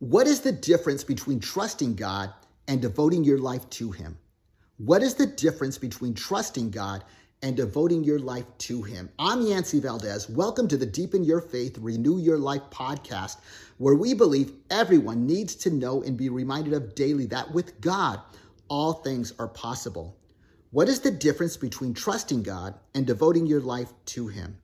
[0.00, 2.32] What is the difference between trusting God
[2.66, 4.16] and devoting your life to Him?
[4.78, 7.04] What is the difference between trusting God
[7.42, 9.10] and devoting your life to Him?
[9.18, 10.26] I'm Yancey Valdez.
[10.30, 13.40] Welcome to the Deepen Your Faith, Renew Your Life podcast,
[13.76, 18.22] where we believe everyone needs to know and be reminded of daily that with God,
[18.68, 20.16] all things are possible.
[20.70, 24.56] What is the difference between trusting God and devoting your life to Him?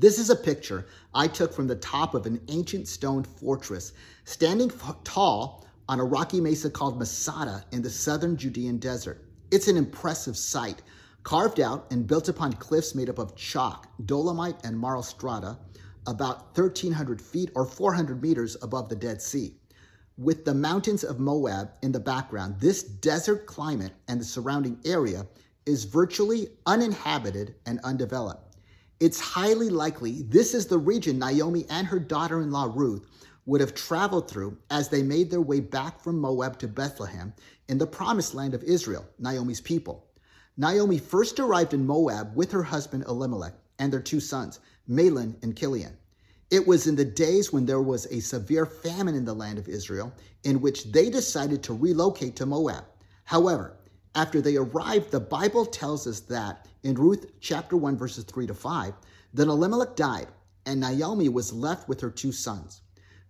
[0.00, 4.70] This is a picture I took from the top of an ancient stone fortress, standing
[5.02, 9.24] tall on a rocky mesa called Masada in the southern Judean desert.
[9.50, 10.82] It's an impressive sight,
[11.24, 15.58] carved out and built upon cliffs made up of chalk, dolomite, and marl strata,
[16.06, 19.56] about 1,300 feet or 400 meters above the Dead Sea.
[20.16, 25.26] With the mountains of Moab in the background, this desert climate and the surrounding area
[25.66, 28.47] is virtually uninhabited and undeveloped.
[29.00, 33.06] It's highly likely this is the region Naomi and her daughter in law Ruth
[33.46, 37.32] would have traveled through as they made their way back from Moab to Bethlehem
[37.68, 40.04] in the promised land of Israel, Naomi's people.
[40.56, 45.54] Naomi first arrived in Moab with her husband Elimelech and their two sons, Mahlon and
[45.54, 45.92] Kilion.
[46.50, 49.68] It was in the days when there was a severe famine in the land of
[49.68, 50.12] Israel,
[50.42, 52.84] in which they decided to relocate to Moab.
[53.22, 53.76] However,
[54.14, 58.54] after they arrived, the Bible tells us that in Ruth chapter 1, verses 3 to
[58.54, 58.94] 5,
[59.34, 60.28] then Elimelech died,
[60.66, 62.82] and Naomi was left with her two sons.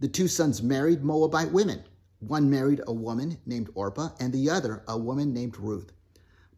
[0.00, 1.84] The two sons married Moabite women.
[2.20, 5.92] One married a woman named Orpah, and the other a woman named Ruth.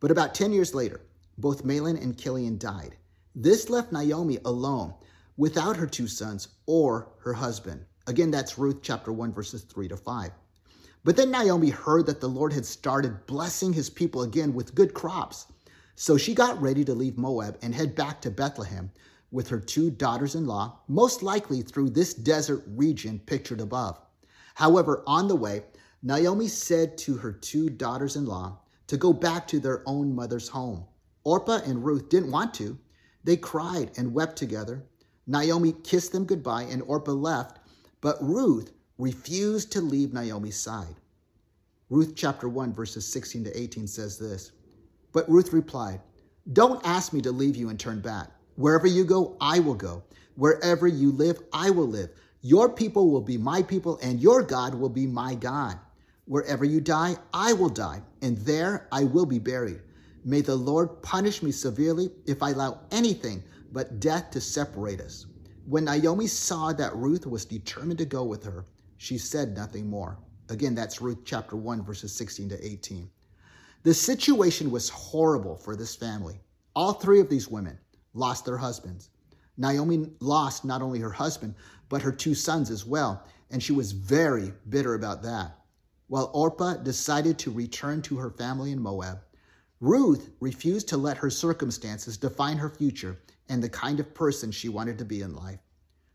[0.00, 1.00] But about 10 years later,
[1.38, 2.96] both Mahlon and Kilion died.
[3.34, 4.94] This left Naomi alone
[5.36, 7.84] without her two sons or her husband.
[8.06, 10.30] Again, that's Ruth chapter 1, verses 3 to 5.
[11.06, 14.92] But then Naomi heard that the Lord had started blessing his people again with good
[14.92, 15.46] crops.
[15.94, 18.90] So she got ready to leave Moab and head back to Bethlehem
[19.30, 24.00] with her two daughters in law, most likely through this desert region pictured above.
[24.56, 25.62] However, on the way,
[26.02, 30.48] Naomi said to her two daughters in law to go back to their own mother's
[30.48, 30.86] home.
[31.22, 32.76] Orpah and Ruth didn't want to.
[33.22, 34.82] They cried and wept together.
[35.28, 37.60] Naomi kissed them goodbye, and Orpah left,
[38.00, 40.96] but Ruth refused to leave Naomi's side.
[41.88, 44.50] Ruth chapter 1, verses 16 to 18 says this
[45.12, 46.00] But Ruth replied,
[46.52, 48.28] Don't ask me to leave you and turn back.
[48.56, 50.02] Wherever you go, I will go.
[50.34, 52.10] Wherever you live, I will live.
[52.42, 55.78] Your people will be my people, and your God will be my God.
[56.24, 59.80] Wherever you die, I will die, and there I will be buried.
[60.24, 65.26] May the Lord punish me severely if I allow anything but death to separate us.
[65.66, 68.64] When Naomi saw that Ruth was determined to go with her,
[68.96, 70.18] she said nothing more.
[70.48, 73.10] Again, that's Ruth chapter 1, verses 16 to 18.
[73.82, 76.40] The situation was horrible for this family.
[76.74, 77.78] All three of these women
[78.14, 79.10] lost their husbands.
[79.56, 81.54] Naomi lost not only her husband,
[81.88, 85.58] but her two sons as well, and she was very bitter about that.
[86.08, 89.20] While Orpah decided to return to her family in Moab,
[89.80, 94.68] Ruth refused to let her circumstances define her future and the kind of person she
[94.68, 95.60] wanted to be in life.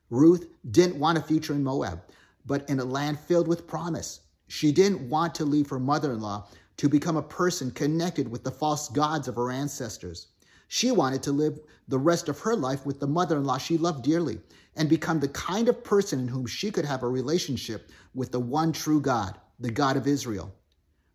[0.10, 2.02] Ruth didn't want a future in Moab,
[2.46, 4.22] but in a land filled with promise.
[4.48, 6.48] She didn't want to leave her mother in law
[6.78, 10.28] to become a person connected with the false gods of her ancestors.
[10.68, 13.78] She wanted to live the rest of her life with the mother in law she
[13.78, 14.40] loved dearly
[14.76, 18.40] and become the kind of person in whom she could have a relationship with the
[18.40, 20.54] one true God, the God of Israel.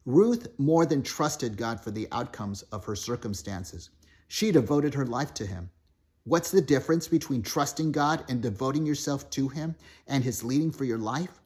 [0.04, 3.90] Ruth more than trusted God for the outcomes of her circumstances.
[4.28, 5.70] She devoted her life to him.
[6.26, 9.76] What's the difference between trusting God and devoting yourself to Him
[10.08, 11.40] and His leading for your life?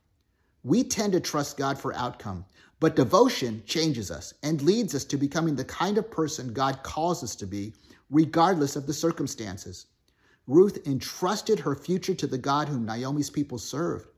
[0.62, 2.46] We tend to trust God for outcome,
[2.80, 7.22] but devotion changes us and leads us to becoming the kind of person God calls
[7.22, 7.74] us to be,
[8.08, 9.84] regardless of the circumstances.
[10.46, 14.08] Ruth entrusted her future to the God whom Naomi's people served,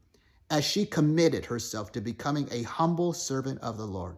[0.48, 4.16] as she committed herself to becoming a humble servant of the Lord.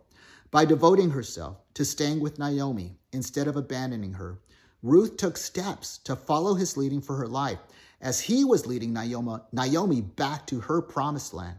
[0.51, 4.41] By devoting herself to staying with Naomi instead of abandoning her,
[4.85, 7.59] Ruth took steps to follow his leading for her life
[8.03, 11.59] as he was leading Naomi, back to her promised land.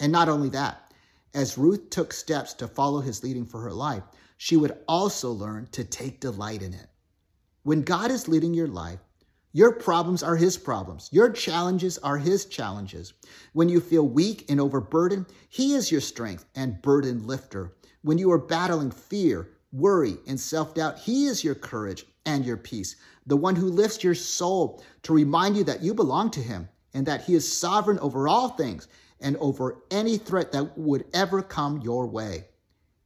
[0.00, 0.92] And not only that,
[1.34, 4.02] as Ruth took steps to follow his leading for her life,
[4.36, 6.88] she would also learn to take delight in it.
[7.62, 8.98] When God is leading your life,
[9.52, 11.08] your problems are his problems.
[11.12, 13.12] Your challenges are his challenges.
[13.52, 17.76] When you feel weak and overburdened, he is your strength and burden lifter.
[18.02, 22.56] When you are battling fear, worry, and self doubt, he is your courage and your
[22.56, 26.68] peace, the one who lifts your soul to remind you that you belong to him
[26.94, 28.86] and that he is sovereign over all things
[29.20, 32.46] and over any threat that would ever come your way.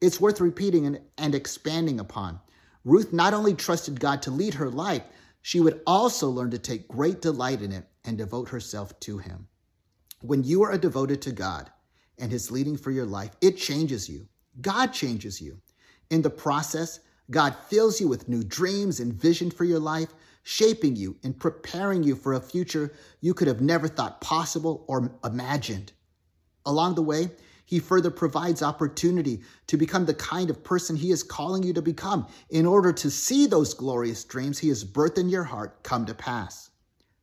[0.00, 2.38] It's worth repeating and, and expanding upon.
[2.84, 5.02] Ruth not only trusted God to lead her life,
[5.42, 9.48] she would also learn to take great delight in it and devote herself to him.
[10.20, 11.70] When you are devoted to God
[12.18, 14.28] and his leading for your life, it changes you.
[14.60, 15.60] God changes you.
[16.10, 17.00] In the process,
[17.30, 22.02] God fills you with new dreams and vision for your life, shaping you and preparing
[22.02, 25.92] you for a future you could have never thought possible or imagined.
[26.64, 27.30] Along the way,
[27.66, 31.82] he further provides opportunity to become the kind of person he is calling you to
[31.82, 36.06] become in order to see those glorious dreams he has birthed in your heart come
[36.06, 36.70] to pass.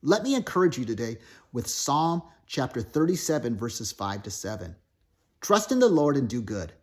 [0.03, 1.17] Let me encourage you today
[1.51, 4.75] with Psalm chapter 37, verses 5 to 7.
[5.41, 6.73] Trust in the Lord and do good.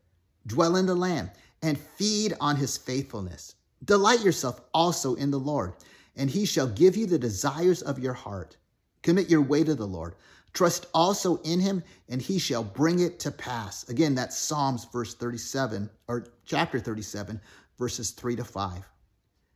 [0.45, 1.31] Dwell in the land
[1.63, 3.55] and feed on his faithfulness.
[3.85, 5.75] Delight yourself also in the Lord,
[6.17, 8.57] and he shall give you the desires of your heart.
[9.03, 10.15] Commit your way to the Lord.
[10.53, 13.89] Trust also in him, and he shall bring it to pass.
[13.89, 17.41] Again, that's Psalms verse 37, or chapter 37,
[17.79, 18.89] verses 3 to 5.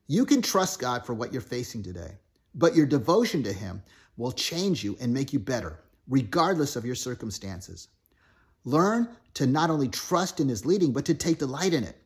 [0.08, 2.12] You can trust God for what you're facing today,
[2.54, 3.82] but your devotion to him
[4.16, 7.88] will change you and make you better, regardless of your circumstances.
[8.66, 11.96] Learn to not only trust in his leading, but to take delight in it.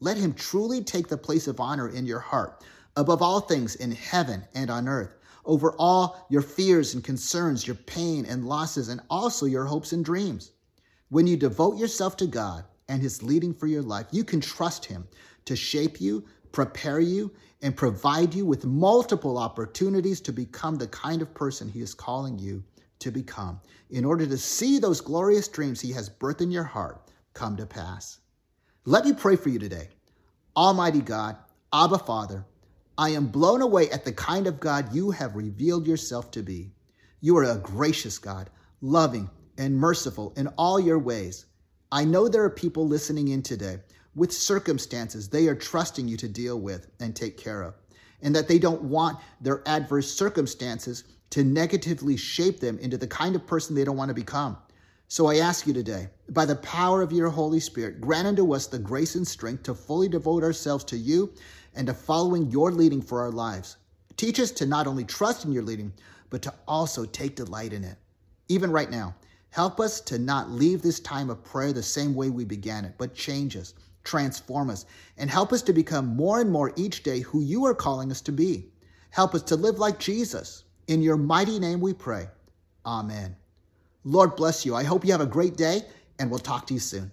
[0.00, 2.62] Let him truly take the place of honor in your heart,
[2.94, 7.76] above all things in heaven and on earth over all your fears and concerns, your
[7.76, 10.52] pain and losses, and also your hopes and dreams.
[11.08, 14.84] When you devote yourself to God and His leading for your life, you can trust
[14.84, 15.08] Him
[15.46, 17.32] to shape you, prepare you,
[17.62, 22.38] and provide you with multiple opportunities to become the kind of person He is calling
[22.38, 22.62] you
[23.00, 23.60] to become
[23.90, 27.66] in order to see those glorious dreams He has birthed in your heart come to
[27.66, 28.18] pass.
[28.84, 29.88] Let me pray for you today.
[30.56, 31.36] Almighty God,
[31.72, 32.44] Abba Father,
[32.96, 36.72] I am blown away at the kind of God you have revealed yourself to be.
[37.20, 38.50] You are a gracious God,
[38.80, 41.46] loving and merciful in all your ways.
[41.92, 43.78] I know there are people listening in today
[44.14, 47.74] with circumstances they are trusting you to deal with and take care of,
[48.22, 53.34] and that they don't want their adverse circumstances to negatively shape them into the kind
[53.36, 54.58] of person they don't want to become.
[55.08, 58.66] So I ask you today, by the power of your Holy Spirit, grant unto us
[58.68, 61.32] the grace and strength to fully devote ourselves to you
[61.74, 63.76] and to following your leading for our lives.
[64.16, 65.92] Teach us to not only trust in your leading,
[66.30, 67.96] but to also take delight in it.
[68.48, 69.14] Even right now,
[69.50, 72.94] help us to not leave this time of prayer the same way we began it,
[72.98, 73.74] but change us,
[74.04, 74.86] transform us,
[75.18, 78.20] and help us to become more and more each day who you are calling us
[78.20, 78.66] to be.
[79.10, 80.64] Help us to live like Jesus.
[80.90, 82.28] In your mighty name we pray.
[82.84, 83.36] Amen.
[84.02, 84.74] Lord bless you.
[84.74, 85.82] I hope you have a great day,
[86.18, 87.12] and we'll talk to you soon.